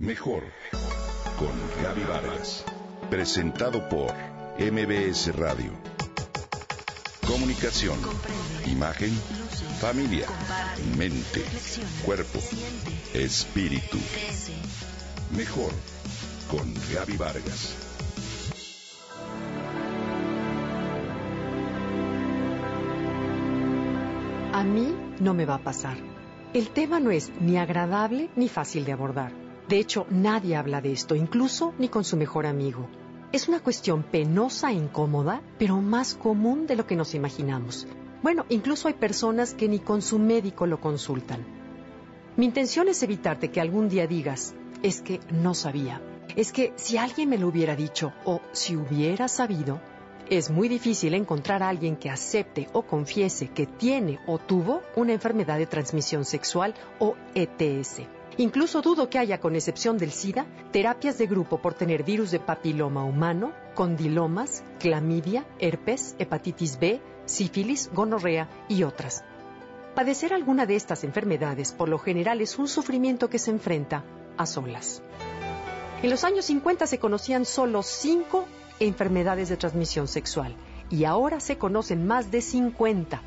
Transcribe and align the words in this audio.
Mejor 0.00 0.44
con 1.38 1.52
Gaby 1.82 2.04
Vargas. 2.04 2.64
Presentado 3.10 3.86
por 3.90 4.10
MBS 4.58 5.36
Radio. 5.36 5.72
Comunicación, 7.26 7.98
imagen, 8.64 9.10
familia, 9.78 10.26
mente, 10.96 11.44
cuerpo, 12.02 12.38
espíritu. 13.12 13.98
Mejor 15.36 15.70
con 16.50 16.72
Gaby 16.94 17.18
Vargas. 17.18 17.76
A 24.54 24.64
mí 24.64 24.94
no 25.20 25.34
me 25.34 25.44
va 25.44 25.56
a 25.56 25.62
pasar. 25.62 25.98
El 26.54 26.70
tema 26.70 27.00
no 27.00 27.10
es 27.10 27.30
ni 27.38 27.58
agradable 27.58 28.30
ni 28.34 28.48
fácil 28.48 28.86
de 28.86 28.92
abordar. 28.92 29.49
De 29.70 29.78
hecho, 29.78 30.04
nadie 30.10 30.56
habla 30.56 30.80
de 30.80 30.90
esto, 30.90 31.14
incluso 31.14 31.74
ni 31.78 31.88
con 31.88 32.02
su 32.02 32.16
mejor 32.16 32.44
amigo. 32.44 32.88
Es 33.30 33.46
una 33.46 33.60
cuestión 33.60 34.02
penosa 34.02 34.72
e 34.72 34.74
incómoda, 34.74 35.42
pero 35.60 35.80
más 35.80 36.16
común 36.16 36.66
de 36.66 36.74
lo 36.74 36.88
que 36.88 36.96
nos 36.96 37.14
imaginamos. 37.14 37.86
Bueno, 38.20 38.46
incluso 38.48 38.88
hay 38.88 38.94
personas 38.94 39.54
que 39.54 39.68
ni 39.68 39.78
con 39.78 40.02
su 40.02 40.18
médico 40.18 40.66
lo 40.66 40.80
consultan. 40.80 41.46
Mi 42.36 42.46
intención 42.46 42.88
es 42.88 43.00
evitarte 43.04 43.52
que 43.52 43.60
algún 43.60 43.88
día 43.88 44.08
digas, 44.08 44.56
es 44.82 45.02
que 45.02 45.20
no 45.30 45.54
sabía, 45.54 46.02
es 46.34 46.50
que 46.50 46.72
si 46.74 46.96
alguien 46.96 47.28
me 47.28 47.38
lo 47.38 47.46
hubiera 47.46 47.76
dicho 47.76 48.12
o 48.24 48.40
si 48.50 48.74
hubiera 48.74 49.28
sabido, 49.28 49.80
es 50.28 50.50
muy 50.50 50.68
difícil 50.68 51.14
encontrar 51.14 51.62
a 51.62 51.68
alguien 51.68 51.94
que 51.94 52.10
acepte 52.10 52.68
o 52.72 52.82
confiese 52.82 53.50
que 53.50 53.66
tiene 53.66 54.18
o 54.26 54.38
tuvo 54.38 54.82
una 54.96 55.12
enfermedad 55.12 55.58
de 55.58 55.66
transmisión 55.66 56.24
sexual 56.24 56.74
o 56.98 57.14
ETS. 57.36 58.00
Incluso 58.40 58.80
dudo 58.80 59.10
que 59.10 59.18
haya, 59.18 59.38
con 59.38 59.54
excepción 59.54 59.98
del 59.98 60.12
SIDA, 60.12 60.46
terapias 60.72 61.18
de 61.18 61.26
grupo 61.26 61.60
por 61.60 61.74
tener 61.74 62.04
virus 62.04 62.30
de 62.30 62.40
papiloma 62.40 63.04
humano, 63.04 63.52
condilomas, 63.74 64.64
clamidia, 64.78 65.44
herpes, 65.58 66.16
hepatitis 66.18 66.78
B, 66.80 67.02
sífilis, 67.26 67.90
gonorrea 67.92 68.48
y 68.66 68.84
otras. 68.84 69.24
Padecer 69.94 70.32
alguna 70.32 70.64
de 70.64 70.76
estas 70.76 71.04
enfermedades 71.04 71.72
por 71.72 71.90
lo 71.90 71.98
general 71.98 72.40
es 72.40 72.58
un 72.58 72.66
sufrimiento 72.66 73.28
que 73.28 73.38
se 73.38 73.50
enfrenta 73.50 74.04
a 74.38 74.46
solas. 74.46 75.02
En 76.02 76.08
los 76.08 76.24
años 76.24 76.46
50 76.46 76.86
se 76.86 76.98
conocían 76.98 77.44
solo 77.44 77.82
cinco 77.82 78.46
enfermedades 78.78 79.50
de 79.50 79.58
transmisión 79.58 80.08
sexual 80.08 80.56
y 80.88 81.04
ahora 81.04 81.40
se 81.40 81.58
conocen 81.58 82.06
más 82.06 82.30
de 82.30 82.40
50 82.40 83.20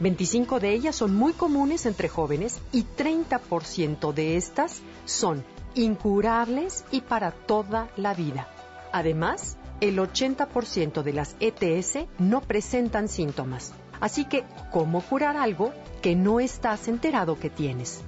25 0.00 0.60
de 0.60 0.72
ellas 0.72 0.96
son 0.96 1.14
muy 1.14 1.32
comunes 1.32 1.86
entre 1.86 2.08
jóvenes 2.08 2.60
y 2.72 2.84
30% 2.84 4.12
de 4.12 4.36
estas 4.36 4.82
son 5.04 5.44
incurables 5.74 6.84
y 6.90 7.00
para 7.00 7.30
toda 7.30 7.88
la 7.96 8.14
vida. 8.14 8.48
Además, 8.92 9.56
el 9.80 9.98
80% 9.98 11.02
de 11.02 11.12
las 11.12 11.36
ETS 11.40 12.06
no 12.18 12.40
presentan 12.40 13.08
síntomas. 13.08 13.72
Así 14.00 14.24
que, 14.24 14.44
¿cómo 14.72 15.00
curar 15.02 15.36
algo 15.36 15.72
que 16.02 16.14
no 16.14 16.40
estás 16.40 16.88
enterado 16.88 17.38
que 17.38 17.50
tienes? 17.50 18.02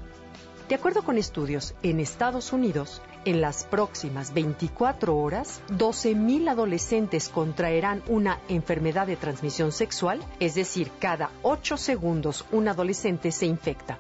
De 0.69 0.75
acuerdo 0.75 1.03
con 1.03 1.17
estudios, 1.17 1.75
en 1.83 2.01
Estados 2.01 2.53
Unidos, 2.53 3.01
en 3.27 3.41
las 3.41 3.64
próximas 3.64 4.32
24 4.32 5.16
horas, 5.16 5.60
12.000 5.69 6.48
adolescentes 6.48 7.28
contraerán 7.28 8.02
una 8.08 8.41
enfermedad 8.48 9.06
de 9.06 9.16
transmisión 9.16 9.72
sexual, 9.72 10.24
es 10.41 10.55
decir, 10.55 10.91
cada 11.00 11.30
8 11.42 11.77
segundos 11.77 12.46
un 12.52 12.68
adolescente 12.68 13.33
se 13.33 13.46
infecta. 13.46 13.98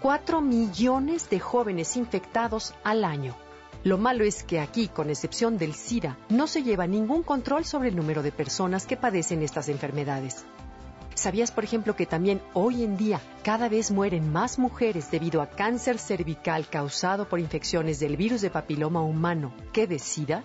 4 0.00 0.40
millones 0.40 1.30
de 1.30 1.40
jóvenes 1.40 1.96
infectados 1.96 2.74
al 2.82 3.04
año. 3.04 3.36
Lo 3.84 3.98
malo 3.98 4.24
es 4.24 4.42
que 4.44 4.60
aquí, 4.60 4.88
con 4.88 5.10
excepción 5.10 5.58
del 5.58 5.74
SIDA, 5.74 6.16
no 6.30 6.46
se 6.46 6.62
lleva 6.62 6.86
ningún 6.86 7.22
control 7.22 7.66
sobre 7.66 7.90
el 7.90 7.96
número 7.96 8.22
de 8.22 8.32
personas 8.32 8.86
que 8.86 8.96
padecen 8.96 9.42
estas 9.42 9.68
enfermedades. 9.68 10.46
¿Sabías, 11.14 11.52
por 11.52 11.62
ejemplo, 11.62 11.94
que 11.94 12.06
también 12.06 12.42
hoy 12.54 12.82
en 12.82 12.96
día 12.96 13.20
cada 13.44 13.68
vez 13.68 13.92
mueren 13.92 14.32
más 14.32 14.58
mujeres 14.58 15.10
debido 15.12 15.40
a 15.42 15.48
cáncer 15.48 15.98
cervical 15.98 16.68
causado 16.68 17.28
por 17.28 17.38
infecciones 17.38 18.00
del 18.00 18.16
virus 18.16 18.40
de 18.40 18.50
papiloma 18.50 19.00
humano 19.00 19.54
que 19.72 19.86
de 19.86 20.00
SIDA? 20.00 20.42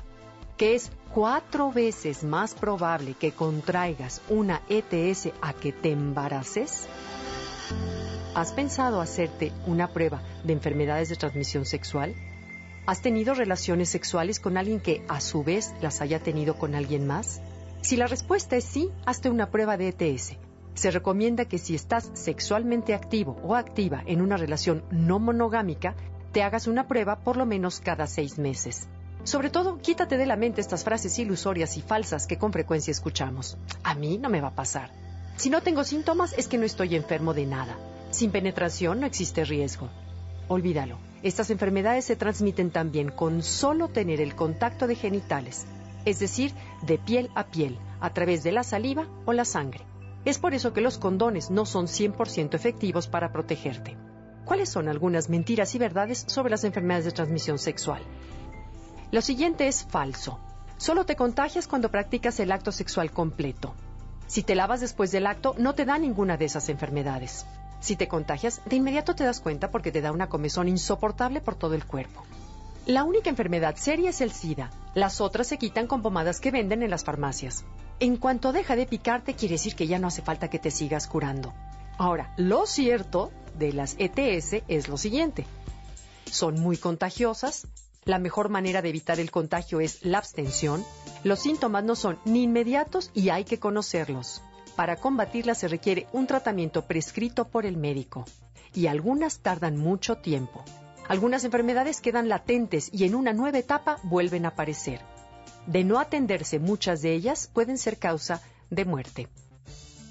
Que 0.58 0.76
es 0.76 0.92
cuatro 1.14 1.72
veces 1.72 2.24
más 2.24 2.54
probable 2.54 3.16
que 3.16 3.32
contraigas 3.32 4.22
una 4.30 4.62
ETS 4.70 5.32
a 5.42 5.54
que 5.54 5.72
te 5.72 5.92
embaraces? 5.92 6.88
¿Has 8.36 8.52
pensado 8.54 9.02
hacerte 9.02 9.52
una 9.66 9.88
prueba 9.88 10.22
de 10.44 10.54
enfermedades 10.54 11.10
de 11.10 11.16
transmisión 11.16 11.66
sexual? 11.66 12.14
¿Has 12.86 13.02
tenido 13.02 13.34
relaciones 13.34 13.90
sexuales 13.90 14.40
con 14.40 14.56
alguien 14.56 14.80
que 14.80 15.04
a 15.08 15.20
su 15.20 15.44
vez 15.44 15.74
las 15.82 16.02
haya 16.02 16.20
tenido 16.20 16.60
con 16.60 16.76
alguien 16.76 17.08
más? 17.08 17.42
Si 17.82 17.96
la 17.98 18.06
respuesta 18.06 18.56
es 18.56 18.66
sí, 18.66 18.92
hazte 19.06 19.30
una 19.30 19.50
prueba 19.50 19.76
de 19.76 19.88
ETS 19.90 20.38
se 20.80 20.92
recomienda 20.92 21.44
que 21.44 21.58
si 21.58 21.76
estás 21.76 22.10
sexualmente 22.14 22.94
activo 22.94 23.38
o 23.44 23.56
activa 23.56 24.02
en 24.06 24.22
una 24.22 24.38
relación 24.38 24.82
no 24.92 25.20
monogámica, 25.20 25.94
te 26.32 26.42
hagas 26.42 26.68
una 26.68 26.88
prueba 26.88 27.18
por 27.18 27.36
lo 27.36 27.46
menos 27.46 27.82
cada 27.82 28.08
seis 28.08 28.40
meses. 28.40 28.88
Sobre 29.26 29.50
todo, 29.50 29.80
quítate 29.80 30.18
de 30.18 30.26
la 30.26 30.38
mente 30.38 30.62
estas 30.62 30.86
frases 30.86 31.20
ilusorias 31.20 31.76
y 31.76 31.82
falsas 31.82 32.28
que 32.28 32.38
con 32.38 32.54
frecuencia 32.54 32.92
escuchamos. 32.92 33.58
A 33.84 33.94
mí 33.94 34.18
no 34.18 34.30
me 34.30 34.40
va 34.40 34.48
a 34.48 34.56
pasar. 34.56 34.92
Si 35.36 35.50
no 35.50 35.62
tengo 35.62 35.84
síntomas 35.84 36.34
es 36.38 36.48
que 36.48 36.58
no 36.58 36.66
estoy 36.66 36.96
enfermo 36.96 37.34
de 37.34 37.46
nada. 37.46 37.78
Sin 38.12 38.32
penetración 38.32 39.02
no 39.02 39.06
existe 39.06 39.44
riesgo. 39.44 39.90
Olvídalo. 40.48 40.98
Estas 41.24 41.50
enfermedades 41.50 42.06
se 42.06 42.16
transmiten 42.16 42.72
también 42.72 43.10
con 43.10 43.44
solo 43.44 43.90
tener 43.90 44.22
el 44.22 44.34
contacto 44.34 44.88
de 44.88 44.96
genitales, 44.96 45.66
es 46.06 46.20
decir, 46.20 46.54
de 46.84 46.98
piel 46.98 47.30
a 47.36 47.48
piel, 47.48 47.78
a 48.00 48.14
través 48.14 48.44
de 48.44 48.54
la 48.54 48.64
saliva 48.64 49.08
o 49.26 49.34
la 49.34 49.44
sangre. 49.44 49.84
Es 50.26 50.38
por 50.38 50.54
eso 50.54 50.74
que 50.74 50.82
los 50.82 50.98
condones 50.98 51.50
no 51.50 51.66
son 51.66 51.88
100% 51.88 52.54
efectivos 52.54 53.08
para 53.08 53.32
protegerte. 53.32 53.98
¿Cuáles 54.46 54.70
son 54.70 54.90
algunas 54.90 55.30
mentiras 55.30 55.76
y 55.76 55.78
verdades 55.78 56.26
sobre 56.28 56.50
las 56.50 56.64
enfermedades 56.64 57.06
de 57.06 57.12
transmisión 57.12 57.60
sexual? 57.60 58.02
Lo 59.12 59.22
siguiente 59.22 59.68
es 59.68 59.86
falso. 59.86 60.40
Solo 60.78 61.06
te 61.06 61.16
contagias 61.16 61.68
cuando 61.68 61.92
practicas 61.92 62.40
el 62.40 62.52
acto 62.52 62.72
sexual 62.72 63.12
completo. 63.12 63.76
Si 64.28 64.44
te 64.44 64.56
lavas 64.56 64.82
después 64.82 65.12
del 65.12 65.28
acto, 65.28 65.56
no 65.58 65.74
te 65.74 65.86
da 65.86 65.98
ninguna 65.98 66.38
de 66.38 66.46
esas 66.46 66.70
enfermedades. 66.70 67.46
Si 67.80 67.96
te 67.96 68.08
contagias, 68.08 68.62
de 68.66 68.76
inmediato 68.76 69.16
te 69.16 69.24
das 69.24 69.40
cuenta 69.40 69.72
porque 69.72 69.92
te 69.92 70.02
da 70.02 70.12
una 70.12 70.30
comezón 70.30 70.68
insoportable 70.68 71.42
por 71.42 71.56
todo 71.56 71.76
el 71.76 71.86
cuerpo. 71.86 72.24
La 72.86 73.04
única 73.04 73.30
enfermedad 73.30 73.76
seria 73.76 74.10
es 74.10 74.22
el 74.22 74.32
SIDA. 74.32 74.70
Las 74.94 75.22
otras 75.22 75.48
se 75.48 75.58
quitan 75.58 75.88
con 75.88 76.02
pomadas 76.02 76.40
que 76.40 76.52
venden 76.52 76.84
en 76.84 76.90
las 76.90 77.04
farmacias. 77.04 77.64
En 78.02 78.16
cuanto 78.16 78.54
deja 78.54 78.78
de 78.78 78.86
picarte, 78.86 79.34
quiere 79.34 79.56
decir 79.56 79.76
que 79.76 79.86
ya 79.86 80.00
no 80.00 80.08
hace 80.08 80.22
falta 80.22 80.50
que 80.50 80.58
te 80.58 80.72
sigas 80.72 81.06
curando. 81.06 81.54
Ahora, 81.98 82.34
lo 82.38 82.66
cierto 82.66 83.30
de 83.58 83.74
las 83.74 83.98
ETS 84.00 84.64
es 84.70 84.88
lo 84.88 84.98
siguiente. 84.98 85.46
Son 86.26 86.58
muy 86.62 86.78
contagiosas. 86.78 87.68
La 88.06 88.18
mejor 88.18 88.48
manera 88.48 88.82
de 88.82 88.88
evitar 88.88 89.20
el 89.20 89.32
contagio 89.32 89.82
es 89.82 90.06
la 90.06 90.20
abstención. 90.20 90.86
Los 91.26 91.40
síntomas 91.40 91.84
no 91.84 91.98
son 91.98 92.20
ni 92.24 92.44
inmediatos 92.44 93.12
y 93.14 93.30
hay 93.30 93.44
que 93.44 93.60
conocerlos. 93.60 94.42
Para 94.78 94.96
combatirlas 94.96 95.58
se 95.58 95.68
requiere 95.68 96.08
un 96.14 96.26
tratamiento 96.26 96.86
prescrito 96.86 97.50
por 97.50 97.66
el 97.66 97.76
médico. 97.76 98.24
Y 98.74 98.88
algunas 98.88 99.40
tardan 99.40 99.76
mucho 99.76 100.20
tiempo. 100.20 100.64
Algunas 101.10 101.44
enfermedades 101.44 102.00
quedan 102.00 102.30
latentes 102.30 102.90
y 102.94 103.04
en 103.04 103.16
una 103.16 103.34
nueva 103.34 103.58
etapa 103.58 103.98
vuelven 104.04 104.46
a 104.46 104.50
aparecer. 104.50 105.02
De 105.70 105.84
no 105.84 106.00
atenderse 106.00 106.58
muchas 106.58 107.04
de 107.04 107.14
ellas 107.14 107.48
pueden 107.54 107.78
ser 107.78 108.00
causa 108.00 108.42
de 108.72 108.86
muerte. 108.86 109.28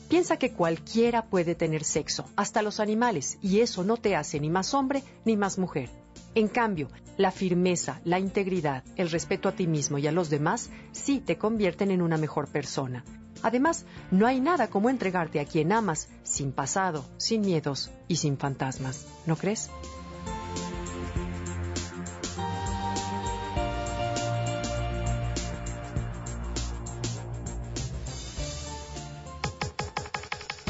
Piensa 0.09 0.37
que 0.37 0.53
cualquiera 0.53 1.27
puede 1.27 1.57
tener 1.57 1.83
sexo, 1.83 2.27
hasta 2.37 2.63
los 2.63 2.79
animales, 2.79 3.39
y 3.43 3.59
eso 3.59 3.83
no 3.83 3.97
te 3.97 4.15
hace 4.15 4.39
ni 4.39 4.51
más 4.51 4.73
hombre 4.73 5.03
ni 5.25 5.37
más 5.37 5.59
mujer. 5.59 5.91
En 6.37 6.47
cambio, 6.47 6.89
la 7.17 7.33
firmeza, 7.33 8.01
la 8.05 8.21
integridad, 8.21 8.85
el 8.95 9.11
respeto 9.11 9.49
a 9.49 9.53
ti 9.53 9.67
mismo 9.67 9.99
y 9.99 10.07
a 10.07 10.13
los 10.13 10.31
demás 10.31 10.71
sí 10.93 11.19
te 11.19 11.39
convierten 11.39 11.91
en 11.91 12.03
una 12.03 12.19
mejor 12.19 12.47
persona. 12.47 13.05
Además, 13.43 13.85
no 14.13 14.29
hay 14.29 14.41
nada 14.41 14.69
como 14.69 14.91
entregarte 14.91 15.41
a 15.41 15.45
quien 15.45 15.73
amas 15.73 16.09
sin 16.23 16.53
pasado, 16.53 17.05
sin 17.17 17.41
miedos 17.41 17.91
y 18.07 18.17
sin 18.17 18.39
fantasmas. 18.39 19.07
¿No 19.27 19.35
crees? 19.35 19.71